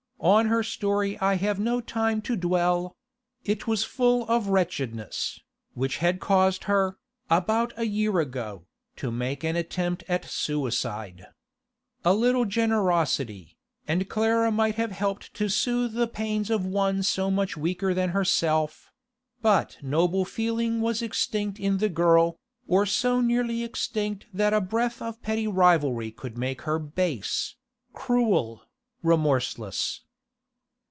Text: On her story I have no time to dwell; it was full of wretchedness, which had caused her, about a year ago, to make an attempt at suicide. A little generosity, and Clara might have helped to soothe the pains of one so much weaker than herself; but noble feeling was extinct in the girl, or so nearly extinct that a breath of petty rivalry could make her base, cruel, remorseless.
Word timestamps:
On 0.23 0.45
her 0.49 0.61
story 0.61 1.17
I 1.17 1.33
have 1.37 1.59
no 1.59 1.81
time 1.81 2.21
to 2.29 2.35
dwell; 2.35 2.95
it 3.43 3.65
was 3.65 3.83
full 3.83 4.23
of 4.29 4.49
wretchedness, 4.49 5.39
which 5.73 5.97
had 5.97 6.19
caused 6.19 6.65
her, 6.65 6.99
about 7.31 7.73
a 7.75 7.87
year 7.87 8.19
ago, 8.19 8.67
to 8.97 9.09
make 9.09 9.43
an 9.43 9.55
attempt 9.55 10.03
at 10.07 10.23
suicide. 10.25 11.25
A 12.05 12.13
little 12.13 12.45
generosity, 12.45 13.57
and 13.87 14.07
Clara 14.07 14.51
might 14.51 14.75
have 14.75 14.91
helped 14.91 15.33
to 15.33 15.49
soothe 15.49 15.93
the 15.93 16.05
pains 16.05 16.51
of 16.51 16.67
one 16.67 17.01
so 17.01 17.31
much 17.31 17.57
weaker 17.57 17.91
than 17.91 18.09
herself; 18.09 18.91
but 19.41 19.79
noble 19.81 20.23
feeling 20.23 20.81
was 20.81 21.01
extinct 21.01 21.59
in 21.59 21.79
the 21.79 21.89
girl, 21.89 22.37
or 22.67 22.85
so 22.85 23.21
nearly 23.21 23.63
extinct 23.63 24.27
that 24.31 24.53
a 24.53 24.61
breath 24.61 25.01
of 25.01 25.23
petty 25.23 25.47
rivalry 25.47 26.11
could 26.11 26.37
make 26.37 26.61
her 26.61 26.77
base, 26.77 27.55
cruel, 27.93 28.61
remorseless. 29.01 30.01